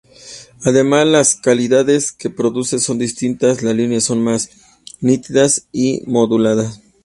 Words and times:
Además 0.63 1.05
las 1.05 1.35
calidades 1.35 2.11
que 2.11 2.31
produce 2.31 2.79
son 2.79 2.97
distintas, 2.97 3.61
las 3.61 3.75
líneas 3.75 4.03
son 4.05 4.19
más 4.23 4.49
nítidas 4.99 5.67
y 5.71 6.01
moduladas. 6.07 6.81